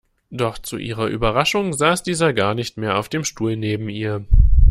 Doch 0.31 0.57
zu 0.57 0.77
ihrer 0.79 1.05
Überraschung 1.05 1.73
saß 1.73 2.01
dieser 2.01 2.33
gar 2.33 2.55
nicht 2.55 2.75
mehr 2.75 2.97
auf 2.97 3.07
dem 3.07 3.23
Stuhl 3.23 3.55
neben 3.55 3.87
ihr. 3.87 4.25